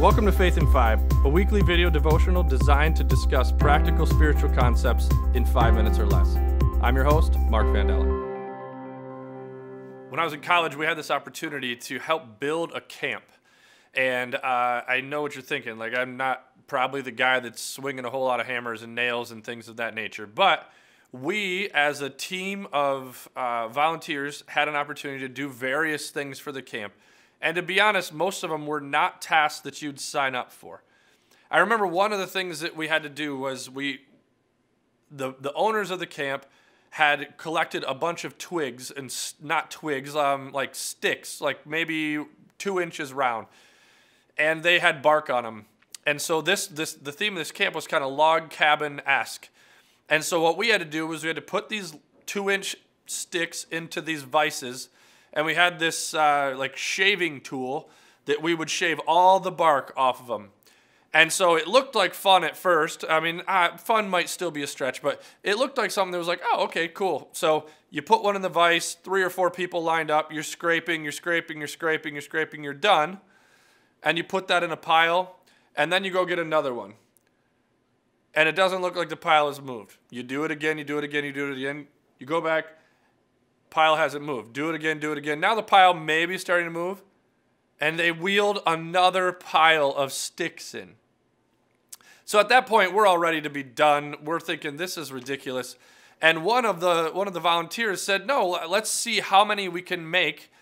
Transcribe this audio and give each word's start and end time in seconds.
Welcome 0.00 0.26
to 0.26 0.32
Faith 0.32 0.58
in 0.58 0.70
Five, 0.72 1.00
a 1.24 1.28
weekly 1.28 1.62
video 1.62 1.88
devotional 1.88 2.42
designed 2.42 2.96
to 2.96 3.04
discuss 3.04 3.52
practical 3.52 4.06
spiritual 4.06 4.50
concepts 4.50 5.08
in 5.34 5.46
five 5.46 5.74
minutes 5.74 6.00
or 6.00 6.04
less. 6.04 6.36
I'm 6.82 6.96
your 6.96 7.04
host, 7.04 7.38
Mark 7.48 7.66
Vandella. 7.66 8.04
When 10.10 10.18
I 10.18 10.24
was 10.24 10.32
in 10.32 10.40
college, 10.40 10.74
we 10.76 10.84
had 10.84 10.98
this 10.98 11.12
opportunity 11.12 11.76
to 11.76 12.00
help 12.00 12.40
build 12.40 12.72
a 12.72 12.80
camp. 12.80 13.22
And 13.94 14.34
uh, 14.34 14.82
I 14.86 15.00
know 15.00 15.22
what 15.22 15.36
you're 15.36 15.42
thinking. 15.42 15.78
Like, 15.78 15.96
I'm 15.96 16.16
not 16.16 16.44
probably 16.66 17.00
the 17.00 17.12
guy 17.12 17.38
that's 17.38 17.62
swinging 17.62 18.04
a 18.04 18.10
whole 18.10 18.24
lot 18.24 18.40
of 18.40 18.46
hammers 18.46 18.82
and 18.82 18.96
nails 18.96 19.30
and 19.30 19.44
things 19.44 19.68
of 19.68 19.76
that 19.76 19.94
nature. 19.94 20.26
But 20.26 20.68
we, 21.12 21.70
as 21.70 22.00
a 22.00 22.10
team 22.10 22.66
of 22.72 23.28
uh, 23.36 23.68
volunteers, 23.68 24.42
had 24.48 24.66
an 24.68 24.74
opportunity 24.74 25.20
to 25.20 25.28
do 25.28 25.48
various 25.48 26.10
things 26.10 26.40
for 26.40 26.50
the 26.50 26.62
camp. 26.62 26.94
And 27.44 27.56
to 27.56 27.62
be 27.62 27.78
honest, 27.78 28.14
most 28.14 28.42
of 28.42 28.48
them 28.48 28.66
were 28.66 28.80
not 28.80 29.20
tasks 29.20 29.60
that 29.60 29.82
you'd 29.82 30.00
sign 30.00 30.34
up 30.34 30.50
for. 30.50 30.82
I 31.50 31.58
remember 31.58 31.86
one 31.86 32.10
of 32.10 32.18
the 32.18 32.26
things 32.26 32.60
that 32.60 32.74
we 32.74 32.88
had 32.88 33.02
to 33.02 33.10
do 33.10 33.36
was 33.36 33.68
we, 33.68 34.00
the, 35.10 35.34
the 35.38 35.52
owners 35.52 35.90
of 35.90 35.98
the 35.98 36.06
camp, 36.06 36.46
had 36.88 37.36
collected 37.36 37.84
a 37.86 37.92
bunch 37.92 38.24
of 38.24 38.38
twigs 38.38 38.90
and 38.90 39.14
not 39.42 39.70
twigs, 39.70 40.16
um, 40.16 40.52
like 40.52 40.74
sticks, 40.74 41.42
like 41.42 41.66
maybe 41.66 42.24
two 42.56 42.80
inches 42.80 43.12
round, 43.12 43.46
and 44.38 44.62
they 44.62 44.78
had 44.78 45.02
bark 45.02 45.28
on 45.28 45.44
them. 45.44 45.66
And 46.06 46.22
so 46.22 46.40
this 46.40 46.66
this 46.66 46.94
the 46.94 47.12
theme 47.12 47.34
of 47.34 47.38
this 47.40 47.52
camp 47.52 47.74
was 47.74 47.86
kind 47.86 48.02
of 48.02 48.12
log 48.12 48.48
cabin 48.48 49.02
esque. 49.04 49.50
And 50.08 50.24
so 50.24 50.40
what 50.40 50.56
we 50.56 50.68
had 50.68 50.80
to 50.80 50.86
do 50.86 51.06
was 51.06 51.22
we 51.22 51.28
had 51.28 51.36
to 51.36 51.42
put 51.42 51.68
these 51.68 51.94
two 52.24 52.48
inch 52.48 52.76
sticks 53.06 53.66
into 53.70 54.00
these 54.00 54.22
vices, 54.22 54.88
and 55.34 55.44
we 55.44 55.54
had 55.54 55.78
this 55.78 56.14
uh, 56.14 56.54
like 56.56 56.76
shaving 56.76 57.42
tool 57.42 57.90
that 58.24 58.40
we 58.40 58.54
would 58.54 58.70
shave 58.70 58.98
all 59.06 59.38
the 59.40 59.50
bark 59.50 59.92
off 59.96 60.20
of 60.20 60.26
them. 60.26 60.50
And 61.12 61.30
so 61.30 61.54
it 61.54 61.68
looked 61.68 61.94
like 61.94 62.14
fun 62.14 62.42
at 62.42 62.56
first. 62.56 63.04
I 63.08 63.20
mean, 63.20 63.42
uh, 63.46 63.76
fun 63.76 64.08
might 64.08 64.28
still 64.28 64.50
be 64.50 64.62
a 64.62 64.66
stretch, 64.66 65.02
but 65.02 65.22
it 65.42 65.58
looked 65.58 65.76
like 65.76 65.90
something 65.90 66.10
that 66.12 66.18
was 66.18 66.26
like, 66.26 66.40
oh, 66.44 66.64
okay, 66.64 66.88
cool. 66.88 67.28
So 67.32 67.66
you 67.90 68.00
put 68.02 68.24
one 68.24 68.34
in 68.34 68.42
the 68.42 68.48
vise, 68.48 68.94
three 69.04 69.22
or 69.22 69.30
four 69.30 69.50
people 69.50 69.82
lined 69.82 70.10
up, 70.10 70.32
you're 70.32 70.42
scraping, 70.42 71.02
you're 71.04 71.12
scraping, 71.12 71.58
you're 71.58 71.68
scraping, 71.68 72.14
you're 72.14 72.22
scraping, 72.22 72.64
you're 72.64 72.74
done. 72.74 73.20
And 74.02 74.16
you 74.18 74.24
put 74.24 74.48
that 74.48 74.62
in 74.62 74.72
a 74.72 74.76
pile, 74.76 75.36
and 75.76 75.92
then 75.92 76.04
you 76.04 76.10
go 76.10 76.24
get 76.24 76.38
another 76.38 76.74
one 76.74 76.94
and 78.34 78.48
it 78.48 78.56
doesn't 78.56 78.82
look 78.82 78.96
like 78.96 79.08
the 79.08 79.16
pile 79.16 79.46
has 79.46 79.60
moved. 79.60 79.96
You 80.10 80.22
do 80.22 80.44
it 80.44 80.50
again, 80.50 80.76
you 80.78 80.84
do 80.84 80.98
it 80.98 81.04
again, 81.04 81.24
you 81.24 81.32
do 81.32 81.50
it 81.52 81.56
again. 81.56 81.86
You 82.18 82.26
go 82.26 82.40
back, 82.40 82.66
pile 83.74 83.96
hasn't 83.96 84.24
moved. 84.24 84.52
Do 84.52 84.70
it 84.70 84.76
again, 84.76 85.00
do 85.00 85.10
it 85.10 85.18
again. 85.18 85.40
Now 85.40 85.56
the 85.56 85.62
pile 85.62 85.94
may 85.94 86.26
be 86.26 86.38
starting 86.38 86.66
to 86.66 86.70
move, 86.70 87.02
and 87.80 87.98
they 87.98 88.12
wheeled 88.12 88.62
another 88.64 89.32
pile 89.32 89.90
of 89.90 90.12
sticks 90.12 90.74
in. 90.74 90.94
So 92.24 92.38
at 92.38 92.48
that 92.50 92.66
point, 92.66 92.94
we're 92.94 93.06
all 93.06 93.18
ready 93.18 93.40
to 93.40 93.50
be 93.50 93.64
done. 93.64 94.14
We're 94.22 94.38
thinking 94.38 94.76
this 94.76 94.96
is 94.96 95.12
ridiculous. 95.12 95.76
And 96.22 96.44
one 96.44 96.64
of 96.64 96.78
the 96.78 97.10
one 97.12 97.26
of 97.26 97.34
the 97.34 97.40
volunteers 97.40 98.00
said, 98.00 98.28
"No, 98.28 98.60
let's 98.68 98.88
see 98.88 99.18
how 99.18 99.44
many 99.44 99.68
we 99.68 99.82
can 99.82 100.08
make 100.08 100.52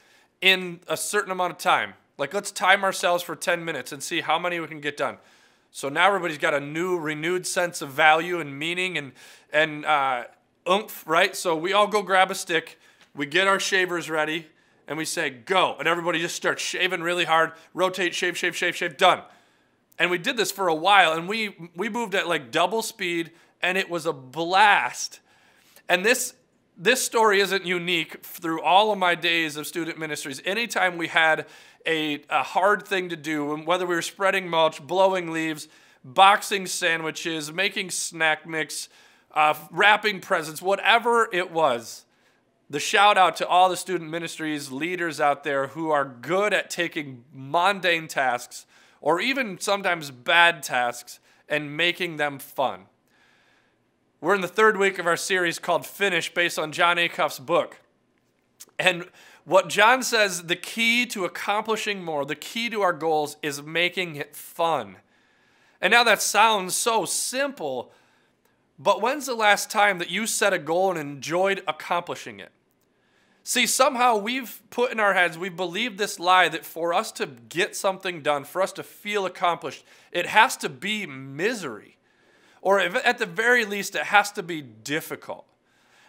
in 0.41 0.81
a 0.89 0.97
certain 0.97 1.31
amount 1.31 1.53
of 1.53 1.59
time. 1.59 1.93
Like 2.17 2.33
let's 2.33 2.51
time 2.51 2.83
ourselves 2.83 3.23
for 3.23 3.37
10 3.37 3.63
minutes 3.65 3.93
and 3.93 4.03
see 4.03 4.23
how 4.23 4.39
many 4.39 4.59
we 4.59 4.67
can 4.67 4.81
get 4.81 4.97
done." 4.97 5.19
So 5.71 5.91
now 5.91 6.07
everybody's 6.07 6.39
got 6.39 6.55
a 6.55 6.61
new, 6.61 6.99
renewed 6.99 7.47
sense 7.47 7.83
of 7.83 7.91
value 7.91 8.41
and 8.41 8.59
meaning 8.59 8.97
and 8.97 9.13
and 9.53 9.85
uh, 9.85 10.25
oomph, 10.69 11.07
right? 11.07 11.37
So 11.37 11.55
we 11.55 11.75
all 11.75 11.87
go 11.87 12.03
grab 12.03 12.31
a 12.31 12.35
stick, 12.35 12.79
we 13.15 13.27
get 13.27 13.47
our 13.47 13.61
shavers 13.61 14.09
ready, 14.09 14.47
and 14.87 14.99
we 14.99 15.05
say 15.05 15.31
go, 15.31 15.77
and 15.79 15.87
everybody 15.87 16.19
just 16.19 16.37
starts 16.37 16.63
shaving 16.63 17.03
really 17.03 17.25
hard, 17.25 17.53
rotate, 17.75 18.15
shave, 18.15 18.37
shave, 18.37 18.57
shave, 18.57 18.75
shave, 18.75 18.97
done. 18.97 19.23
And 19.99 20.11
we 20.11 20.19
did 20.19 20.37
this 20.37 20.51
for 20.51 20.69
a 20.69 20.75
while, 20.75 21.13
and 21.13 21.29
we 21.29 21.71
we 21.77 21.89
moved 21.89 22.15
at 22.15 22.27
like 22.27 22.51
double 22.51 22.83
speed, 22.83 23.33
and 23.61 23.77
it 23.77 23.89
was 23.91 24.07
a 24.07 24.13
blast. 24.13 25.21
And 25.89 26.05
this 26.05 26.35
this 26.77 27.05
story 27.05 27.41
isn't 27.41 27.67
unique 27.67 28.25
through 28.25 28.63
all 28.63 28.93
of 28.93 28.99
my 28.99 29.15
days 29.15 29.57
of 29.57 29.67
student 29.67 29.99
ministries. 29.99 30.41
Anytime 30.45 30.97
we 30.97 31.09
had 31.09 31.47
a, 31.87 32.23
a 32.31 32.43
hard 32.43 32.87
thing 32.87 33.09
to 33.11 33.17
do, 33.17 33.57
whether 33.57 33.87
we 33.87 33.95
were 33.95 34.03
spreading 34.03 34.49
mulch, 34.49 34.85
blowing 34.85 35.31
leaves, 35.33 35.69
boxing 36.05 36.67
sandwiches, 36.67 37.53
making 37.53 37.91
snack 37.91 38.47
mix, 38.47 38.89
uh, 39.35 39.55
wrapping 39.71 40.21
presents, 40.21 40.63
whatever 40.63 41.29
it 41.33 41.51
was. 41.51 42.05
The 42.73 42.81
shout 42.81 43.19
out 43.19 43.37
to 43.37 43.47
all 43.47 43.69
the 43.69 43.77
student 43.77 44.09
ministries 44.09 44.73
leaders 44.73 45.21
out 45.21 45.45
there 45.45 45.67
who 45.67 45.91
are 45.91 46.07
good 46.07 46.55
at 46.55 46.71
taking 46.71 47.23
mundane 47.31 48.09
tasks 48.09 48.65
or 49.03 49.21
even 49.21 49.61
sometimes 49.61 50.11
bad 50.11 50.63
tasks 50.63 51.21
and 51.51 51.77
making 51.77 52.17
them 52.17 52.39
fun. 52.39 52.85
We're 54.23 54.35
in 54.35 54.41
the 54.41 54.49
third 54.49 54.79
week 54.79 54.99
of 54.99 55.07
our 55.07 55.19
series 55.19 55.59
called 55.59 55.85
Finish, 55.85 56.33
based 56.33 56.59
on 56.59 56.73
Jon 56.73 56.97
Acuff's 56.97 57.39
book. 57.39 57.83
And 58.79 59.05
what 59.45 59.69
Jon 59.69 60.03
says 60.03 60.45
the 60.45 60.57
key 60.57 61.05
to 61.09 61.27
accomplishing 61.27 62.03
more, 62.03 62.25
the 62.25 62.35
key 62.35 62.71
to 62.71 62.81
our 62.81 62.95
goals 62.95 63.37
is 63.43 63.63
making 63.63 64.17
it 64.17 64.35
fun. 64.35 64.97
And 65.79 65.91
now 65.91 66.05
that 66.05 66.23
sounds 66.23 66.75
so 66.75 67.05
simple, 67.05 67.93
but 68.79 69.03
when's 69.03 69.27
the 69.27 69.35
last 69.35 69.71
time 69.71 69.99
that 69.99 70.11
you 70.11 70.27
set 70.27 70.55
a 70.55 70.59
goal 70.59 70.89
and 70.89 70.99
enjoyed 70.99 71.63
accomplishing 71.69 72.41
it? 72.41 72.51
See, 73.45 73.67
somehow 73.67 74.17
we've 74.17 74.63
put 74.71 74.93
in 74.93 75.01
our 75.01 75.15
heads, 75.15 75.37
we've 75.37 75.57
believed 75.57 75.99
this 75.99 76.21
lie 76.21 76.49
that 76.49 76.65
for 76.65 76.95
us 76.95 77.11
to 77.13 77.27
get 77.27 77.75
something 77.75 78.23
done, 78.23 78.45
for 78.45 78.63
us 78.63 78.73
to 78.75 78.83
feel 78.83 79.27
accomplished, 79.27 79.85
it 80.13 80.27
has 80.27 80.57
to 80.59 80.69
be 80.69 81.07
misery. 81.07 81.97
Or 82.61 82.79
at 82.79 83.19
the 83.19 83.27
very 83.27 83.65
least, 83.65 83.97
it 83.97 84.05
has 84.05 84.31
to 84.33 84.43
be 84.43 84.63
difficult. 84.63 85.45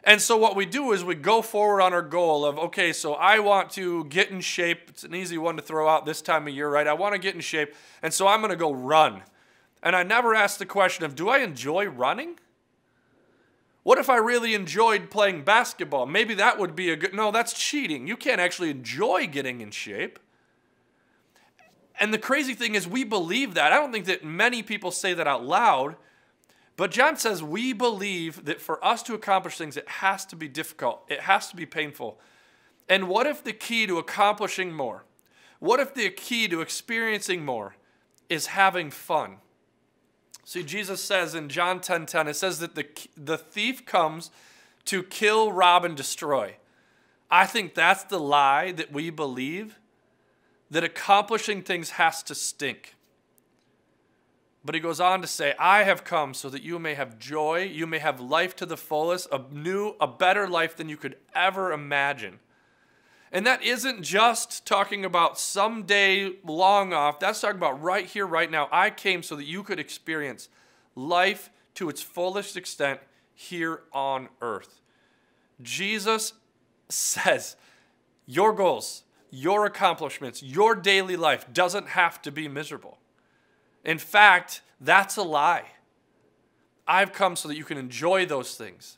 And 0.03 0.22
so 0.22 0.38
what 0.38 0.55
we 0.55 0.66
do 0.67 0.91
is 0.91 1.03
we 1.03 1.16
go 1.16 1.41
forward 1.41 1.81
on 1.81 1.93
our 1.93 2.01
goal 2.03 2.45
of, 2.45 2.59
okay, 2.59 2.93
so 2.93 3.13
I 3.13 3.39
want 3.39 3.72
to 3.72 4.03
get 4.05 4.29
in 4.29 4.41
shape. 4.41 4.89
It's 4.89 5.03
an 5.03 5.16
easy 5.16 5.38
one 5.38 5.55
to 5.55 5.63
throw 5.63 5.88
out 5.88 6.05
this 6.05 6.22
time 6.22 6.47
of 6.47 6.53
year, 6.53 6.69
right? 6.69 6.85
I 6.85 6.93
want 6.93 7.13
to 7.13 7.19
get 7.19 7.33
in 7.33 7.41
shape. 7.41 7.73
And 8.03 8.13
so 8.13 8.27
I'm 8.27 8.41
going 8.41 8.51
to 8.51 8.57
go 8.57 8.73
run. 8.73 9.23
And 9.81 9.95
I 9.95 10.03
never 10.03 10.35
ask 10.35 10.59
the 10.59 10.66
question 10.66 11.05
of, 11.05 11.16
do 11.16 11.29
I 11.29 11.39
enjoy 11.39 11.88
running? 11.88 12.38
What 13.83 13.97
if 13.97 14.09
I 14.09 14.17
really 14.17 14.53
enjoyed 14.53 15.11
playing 15.11 15.44
basketball? 15.44 16.05
Maybe 16.05 16.33
that 16.35 16.57
would 16.57 16.75
be 16.75 16.89
a 16.89 16.95
good. 16.95 17.13
No, 17.13 17.31
that's 17.31 17.53
cheating. 17.53 18.07
You 18.07 18.16
can't 18.16 18.39
actually 18.39 18.69
enjoy 18.69 19.27
getting 19.27 19.61
in 19.61 19.71
shape. 19.71 20.19
And 21.99 22.13
the 22.13 22.17
crazy 22.17 22.53
thing 22.53 22.75
is, 22.75 22.88
we 22.88 23.03
believe 23.03 23.53
that. 23.53 23.72
I 23.72 23.75
don't 23.75 23.91
think 23.91 24.05
that 24.05 24.23
many 24.23 24.63
people 24.63 24.89
say 24.89 25.13
that 25.13 25.27
out 25.27 25.45
loud. 25.45 25.95
But 26.75 26.91
Jon 26.91 27.17
says 27.17 27.43
we 27.43 27.72
believe 27.72 28.45
that 28.45 28.59
for 28.59 28.83
us 28.83 29.03
to 29.03 29.13
accomplish 29.13 29.57
things, 29.57 29.77
it 29.77 29.88
has 29.88 30.25
to 30.27 30.35
be 30.35 30.47
difficult, 30.47 31.03
it 31.07 31.22
has 31.22 31.49
to 31.49 31.55
be 31.55 31.66
painful. 31.66 32.19
And 32.89 33.07
what 33.07 33.27
if 33.27 33.43
the 33.43 33.53
key 33.53 33.85
to 33.88 33.97
accomplishing 33.97 34.73
more, 34.73 35.05
what 35.59 35.79
if 35.79 35.93
the 35.93 36.09
key 36.09 36.47
to 36.47 36.61
experiencing 36.61 37.45
more 37.45 37.75
is 38.27 38.47
having 38.47 38.89
fun? 38.89 39.38
See, 40.45 40.63
Jesus 40.63 41.03
says 41.03 41.35
in 41.35 41.49
John 41.49 41.79
10:10, 41.79 41.85
10, 41.85 42.05
10, 42.05 42.27
it 42.27 42.33
says 42.35 42.59
that 42.59 42.75
the, 42.75 42.85
the 43.15 43.37
thief 43.37 43.85
comes 43.85 44.29
to 44.85 45.03
kill, 45.03 45.51
rob, 45.51 45.85
and 45.85 45.95
destroy. 45.95 46.57
I 47.31 47.45
think 47.45 47.73
that's 47.73 48.03
the 48.03 48.19
lie 48.19 48.71
that 48.73 48.91
we 48.91 49.09
believe 49.09 49.79
that 50.69 50.83
accomplishing 50.83 51.61
things 51.61 51.91
has 51.91 52.21
to 52.23 52.35
stink. 52.35 52.95
But 54.65 54.75
he 54.75 54.81
goes 54.81 54.99
on 54.99 55.21
to 55.21 55.27
say, 55.27 55.53
I 55.59 55.83
have 55.83 56.03
come 56.03 56.33
so 56.33 56.49
that 56.49 56.63
you 56.63 56.79
may 56.79 56.93
have 56.93 57.19
joy, 57.19 57.63
you 57.63 57.85
may 57.85 57.99
have 57.99 58.19
life 58.19 58.55
to 58.57 58.65
the 58.65 58.77
fullest, 58.77 59.27
a 59.31 59.41
new, 59.51 59.95
a 59.99 60.07
better 60.07 60.47
life 60.47 60.75
than 60.75 60.89
you 60.89 60.97
could 60.97 61.17
ever 61.35 61.73
imagine. 61.73 62.39
And 63.33 63.47
that 63.47 63.63
isn't 63.63 64.03
just 64.03 64.63
talking 64.63 65.03
about 65.03 65.39
someday 65.39 66.33
long 66.45 66.94
off. 66.94 67.19
That's 67.19 67.41
talking 67.41 67.57
about 67.57 67.81
right 67.81 68.05
here, 68.05 68.28
right 68.28 68.49
now. 68.49 68.69
I 68.72 68.91
came 68.91 69.23
so 69.23 69.35
that 69.35 69.46
you 69.46 69.63
could 69.63 69.79
experience 69.79 70.49
life 70.96 71.49
to 71.73 71.90
its 71.90 72.03
fullest 72.03 72.55
extent 72.55 72.99
here 73.34 73.81
on 73.91 74.29
earth. 74.40 74.81
Jesus 75.63 76.34
says, 76.90 77.55
Your 78.28 78.53
goals, 78.53 79.02
your 79.31 79.66
accomplishments, 79.66 80.43
your 80.43 80.75
daily 80.75 81.16
life 81.16 81.52
doesn't 81.52 81.90
have 81.90 82.22
to 82.22 82.31
be 82.31 82.47
miserable. 82.47 82.99
In 83.84 83.97
fact, 83.97 84.61
that's 84.79 85.17
a 85.17 85.23
lie. 85.23 85.66
I've 86.87 87.13
come 87.13 87.35
so 87.35 87.47
that 87.47 87.58
you 87.58 87.66
can 87.66 87.79
enjoy 87.79 88.28
those 88.28 88.53
things. 88.55 88.97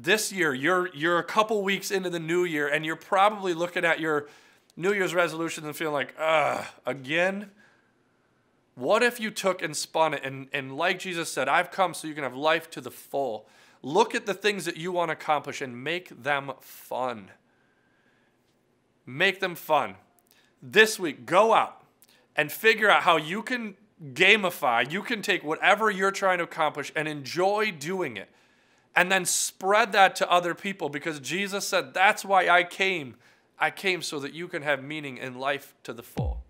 This 0.00 0.30
year, 0.30 0.54
you're, 0.54 0.94
you're 0.94 1.18
a 1.18 1.24
couple 1.24 1.60
weeks 1.60 1.90
into 1.90 2.08
the 2.08 2.20
new 2.20 2.44
year, 2.44 2.68
and 2.68 2.86
you're 2.86 2.94
probably 2.94 3.52
looking 3.52 3.84
at 3.84 3.98
your 3.98 4.28
New 4.76 4.92
Year's 4.92 5.12
resolutions 5.12 5.66
and 5.66 5.74
feeling 5.74 5.92
like, 5.92 6.14
ugh, 6.16 6.64
again? 6.86 7.50
What 8.76 9.02
if 9.02 9.18
you 9.18 9.32
took 9.32 9.60
and 9.60 9.76
spun 9.76 10.14
it 10.14 10.24
and, 10.24 10.46
and, 10.52 10.76
like 10.76 11.00
Jesus 11.00 11.32
said, 11.32 11.48
I've 11.48 11.72
come 11.72 11.94
so 11.94 12.06
you 12.06 12.14
can 12.14 12.22
have 12.22 12.36
life 12.36 12.70
to 12.70 12.80
the 12.80 12.92
full? 12.92 13.48
Look 13.82 14.14
at 14.14 14.24
the 14.24 14.34
things 14.34 14.66
that 14.66 14.76
you 14.76 14.92
want 14.92 15.08
to 15.08 15.14
accomplish 15.14 15.60
and 15.60 15.82
make 15.82 16.22
them 16.22 16.52
fun. 16.60 17.32
Make 19.04 19.40
them 19.40 19.56
fun. 19.56 19.96
This 20.62 20.96
week, 21.00 21.26
go 21.26 21.52
out 21.52 21.82
and 22.36 22.52
figure 22.52 22.88
out 22.88 23.02
how 23.02 23.16
you 23.16 23.42
can 23.42 23.74
gamify, 24.12 24.88
you 24.88 25.02
can 25.02 25.22
take 25.22 25.42
whatever 25.42 25.90
you're 25.90 26.12
trying 26.12 26.38
to 26.38 26.44
accomplish 26.44 26.92
and 26.94 27.08
enjoy 27.08 27.72
doing 27.72 28.16
it. 28.16 28.28
And 28.98 29.12
then 29.12 29.26
spread 29.26 29.92
that 29.92 30.16
to 30.16 30.28
other 30.28 30.56
people 30.56 30.88
because 30.88 31.20
Jesus 31.20 31.64
said, 31.68 31.94
That's 31.94 32.24
why 32.24 32.48
I 32.48 32.64
came. 32.64 33.14
I 33.56 33.70
came 33.70 34.02
so 34.02 34.18
that 34.18 34.34
you 34.34 34.48
can 34.48 34.62
have 34.62 34.82
meaning 34.82 35.18
in 35.18 35.38
life 35.38 35.76
to 35.84 35.92
the 35.92 36.02
full. 36.02 36.42